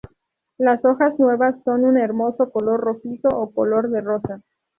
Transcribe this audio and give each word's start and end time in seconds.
Las 0.57 0.83
hojas 0.83 1.19
nuevas 1.19 1.53
son 1.63 1.85
un 1.85 1.95
hermoso 1.99 2.49
color 2.49 2.79
rojizo 2.79 3.27
o 3.29 3.51
color 3.51 3.91
de 3.91 4.01
rosa. 4.01 4.41